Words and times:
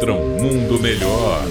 contra 0.00 0.14
um 0.14 0.28
mundo 0.40 0.80
melhor. 0.80 1.44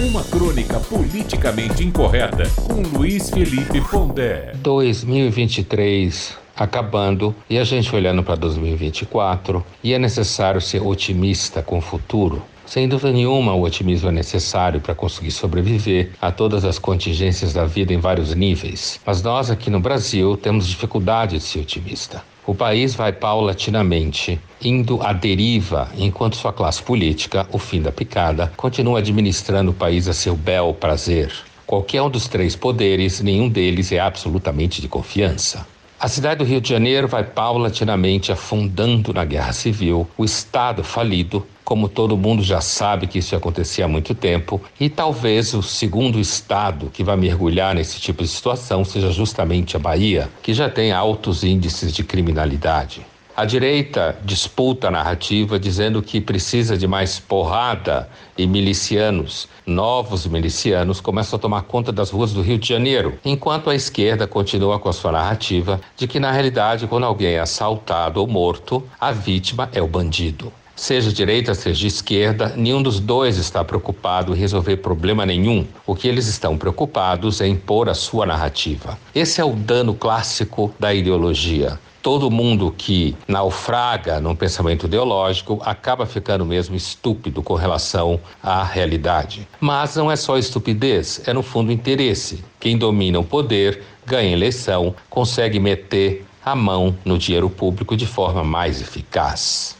Uma 0.00 0.22
crônica 0.22 0.78
politicamente 0.78 1.82
incorreta 1.82 2.44
com 2.68 2.82
Luiz 2.96 3.30
Felipe 3.30 3.80
Pondé. 3.80 4.52
2023 4.62 6.38
acabando 6.56 7.34
e 7.48 7.58
a 7.58 7.64
gente 7.64 7.94
olhando 7.94 8.22
para 8.22 8.36
2024 8.36 9.64
e 9.82 9.92
é 9.92 9.98
necessário 9.98 10.60
ser 10.60 10.80
otimista 10.80 11.62
com 11.62 11.78
o 11.78 11.80
futuro. 11.80 12.40
Sem 12.64 12.88
dúvida 12.88 13.10
nenhuma, 13.10 13.54
o 13.54 13.62
otimismo 13.62 14.08
é 14.08 14.12
necessário 14.12 14.80
para 14.80 14.94
conseguir 14.94 15.32
sobreviver 15.32 16.10
a 16.20 16.30
todas 16.30 16.64
as 16.64 16.78
contingências 16.78 17.52
da 17.52 17.64
vida 17.64 17.92
em 17.92 17.98
vários 17.98 18.32
níveis. 18.36 19.00
Mas 19.04 19.20
nós 19.20 19.50
aqui 19.50 19.68
no 19.68 19.80
Brasil 19.80 20.36
temos 20.36 20.68
dificuldade 20.68 21.38
de 21.38 21.42
ser 21.42 21.58
otimista. 21.58 22.22
O 22.50 22.54
país 22.54 22.96
vai 22.96 23.12
paulatinamente 23.12 24.36
indo 24.60 25.00
à 25.02 25.12
deriva, 25.12 25.88
enquanto 25.96 26.34
sua 26.34 26.52
classe 26.52 26.82
política, 26.82 27.46
o 27.52 27.58
fim 27.58 27.80
da 27.80 27.92
picada, 27.92 28.52
continua 28.56 28.98
administrando 28.98 29.70
o 29.70 29.74
país 29.74 30.08
a 30.08 30.12
seu 30.12 30.34
bel 30.34 30.74
prazer. 30.74 31.32
Qualquer 31.64 32.02
um 32.02 32.10
dos 32.10 32.26
três 32.26 32.56
poderes, 32.56 33.20
nenhum 33.20 33.48
deles 33.48 33.92
é 33.92 34.00
absolutamente 34.00 34.82
de 34.82 34.88
confiança. 34.88 35.64
A 36.00 36.08
cidade 36.08 36.38
do 36.38 36.44
Rio 36.44 36.60
de 36.60 36.68
Janeiro 36.68 37.06
vai 37.06 37.22
paulatinamente 37.22 38.32
afundando 38.32 39.14
na 39.14 39.24
guerra 39.24 39.52
civil, 39.52 40.10
o 40.18 40.24
Estado 40.24 40.82
falido, 40.82 41.46
como 41.70 41.88
todo 41.88 42.16
mundo 42.16 42.42
já 42.42 42.60
sabe 42.60 43.06
que 43.06 43.20
isso 43.20 43.36
acontecia 43.36 43.84
há 43.84 43.88
muito 43.88 44.12
tempo, 44.12 44.60
e 44.80 44.88
talvez 44.88 45.54
o 45.54 45.62
segundo 45.62 46.18
estado 46.18 46.90
que 46.92 47.04
vai 47.04 47.16
mergulhar 47.16 47.76
nesse 47.76 48.00
tipo 48.00 48.24
de 48.24 48.28
situação 48.28 48.84
seja 48.84 49.12
justamente 49.12 49.76
a 49.76 49.78
Bahia, 49.78 50.28
que 50.42 50.52
já 50.52 50.68
tem 50.68 50.90
altos 50.90 51.44
índices 51.44 51.92
de 51.92 52.02
criminalidade. 52.02 53.06
A 53.36 53.44
direita 53.44 54.18
disputa 54.24 54.88
a 54.88 54.90
narrativa 54.90 55.60
dizendo 55.60 56.02
que 56.02 56.20
precisa 56.20 56.76
de 56.76 56.88
mais 56.88 57.20
porrada 57.20 58.08
e 58.36 58.48
milicianos. 58.48 59.48
Novos 59.64 60.26
milicianos 60.26 61.00
começam 61.00 61.36
a 61.36 61.40
tomar 61.40 61.62
conta 61.62 61.92
das 61.92 62.10
ruas 62.10 62.32
do 62.32 62.42
Rio 62.42 62.58
de 62.58 62.66
Janeiro, 62.66 63.16
enquanto 63.24 63.70
a 63.70 63.76
esquerda 63.76 64.26
continua 64.26 64.80
com 64.80 64.88
a 64.88 64.92
sua 64.92 65.12
narrativa 65.12 65.80
de 65.96 66.08
que, 66.08 66.18
na 66.18 66.32
realidade, 66.32 66.88
quando 66.88 67.06
alguém 67.06 67.34
é 67.34 67.38
assaltado 67.38 68.20
ou 68.20 68.26
morto, 68.26 68.82
a 69.00 69.12
vítima 69.12 69.70
é 69.72 69.80
o 69.80 69.86
bandido. 69.86 70.52
Seja 70.74 71.12
direita, 71.12 71.54
seja 71.54 71.86
esquerda, 71.86 72.54
nenhum 72.56 72.82
dos 72.82 72.98
dois 73.00 73.36
está 73.36 73.64
preocupado 73.64 74.34
em 74.34 74.38
resolver 74.38 74.78
problema 74.78 75.26
nenhum. 75.26 75.66
O 75.86 75.94
que 75.94 76.08
eles 76.08 76.26
estão 76.26 76.56
preocupados 76.56 77.40
é 77.40 77.46
impor 77.46 77.88
a 77.88 77.94
sua 77.94 78.24
narrativa. 78.24 78.98
Esse 79.14 79.40
é 79.40 79.44
o 79.44 79.52
dano 79.52 79.94
clássico 79.94 80.74
da 80.78 80.94
ideologia 80.94 81.78
todo 82.02 82.30
mundo 82.30 82.74
que 82.76 83.14
naufraga 83.28 84.20
num 84.20 84.34
pensamento 84.34 84.86
ideológico 84.86 85.60
acaba 85.64 86.06
ficando 86.06 86.44
mesmo 86.44 86.74
estúpido 86.74 87.42
com 87.42 87.54
relação 87.54 88.18
à 88.42 88.64
realidade. 88.64 89.46
Mas 89.60 89.96
não 89.96 90.10
é 90.10 90.16
só 90.16 90.38
estupidez, 90.38 91.20
é 91.26 91.32
no 91.32 91.42
fundo 91.42 91.70
interesse. 91.70 92.42
Quem 92.58 92.78
domina 92.78 93.18
o 93.18 93.24
poder 93.24 93.82
ganha 94.06 94.32
eleição, 94.32 94.94
consegue 95.08 95.60
meter 95.60 96.26
a 96.44 96.56
mão 96.56 96.96
no 97.04 97.18
dinheiro 97.18 97.48
público 97.48 97.96
de 97.96 98.06
forma 98.06 98.42
mais 98.42 98.80
eficaz. 98.80 99.76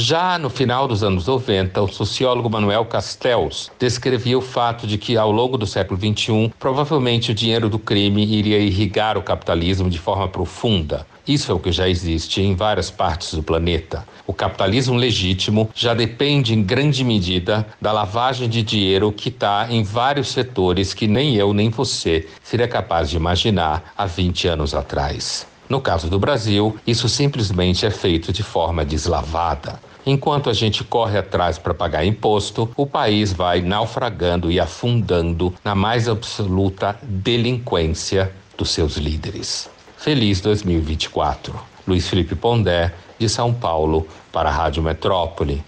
Já 0.00 0.38
no 0.38 0.48
final 0.48 0.86
dos 0.86 1.02
anos 1.02 1.26
90, 1.26 1.82
o 1.82 1.88
sociólogo 1.88 2.48
Manuel 2.48 2.84
Castells 2.84 3.68
descrevia 3.80 4.38
o 4.38 4.40
fato 4.40 4.86
de 4.86 4.96
que, 4.96 5.16
ao 5.16 5.32
longo 5.32 5.58
do 5.58 5.66
século 5.66 5.98
XXI, 5.98 6.52
provavelmente 6.56 7.32
o 7.32 7.34
dinheiro 7.34 7.68
do 7.68 7.80
crime 7.80 8.24
iria 8.24 8.60
irrigar 8.60 9.18
o 9.18 9.24
capitalismo 9.24 9.90
de 9.90 9.98
forma 9.98 10.28
profunda. 10.28 11.04
Isso 11.26 11.50
é 11.50 11.54
o 11.54 11.58
que 11.58 11.72
já 11.72 11.88
existe 11.88 12.40
em 12.40 12.54
várias 12.54 12.92
partes 12.92 13.34
do 13.34 13.42
planeta. 13.42 14.06
O 14.24 14.32
capitalismo 14.32 14.94
legítimo 14.94 15.68
já 15.74 15.94
depende 15.94 16.54
em 16.54 16.62
grande 16.62 17.02
medida 17.02 17.66
da 17.82 17.90
lavagem 17.90 18.48
de 18.48 18.62
dinheiro 18.62 19.10
que 19.10 19.30
está 19.30 19.66
em 19.68 19.82
vários 19.82 20.28
setores 20.28 20.94
que 20.94 21.08
nem 21.08 21.34
eu 21.34 21.52
nem 21.52 21.70
você 21.70 22.28
seria 22.40 22.68
capaz 22.68 23.10
de 23.10 23.16
imaginar 23.16 23.92
há 23.98 24.06
20 24.06 24.46
anos 24.46 24.74
atrás. 24.74 25.47
No 25.68 25.80
caso 25.80 26.08
do 26.08 26.18
Brasil, 26.18 26.76
isso 26.86 27.08
simplesmente 27.08 27.84
é 27.84 27.90
feito 27.90 28.32
de 28.32 28.42
forma 28.42 28.84
deslavada. 28.84 29.78
Enquanto 30.06 30.48
a 30.48 30.54
gente 30.54 30.82
corre 30.82 31.18
atrás 31.18 31.58
para 31.58 31.74
pagar 31.74 32.04
imposto, 32.06 32.70
o 32.74 32.86
país 32.86 33.32
vai 33.32 33.60
naufragando 33.60 34.50
e 34.50 34.58
afundando 34.58 35.52
na 35.62 35.74
mais 35.74 36.08
absoluta 36.08 36.98
delinquência 37.02 38.32
dos 38.56 38.70
seus 38.70 38.96
líderes. 38.96 39.68
Feliz 39.98 40.40
2024. 40.40 41.54
Luiz 41.86 42.08
Felipe 42.08 42.34
Pondé, 42.34 42.94
de 43.18 43.28
São 43.28 43.52
Paulo, 43.52 44.06
para 44.32 44.48
a 44.48 44.52
Rádio 44.52 44.82
Metrópole. 44.82 45.62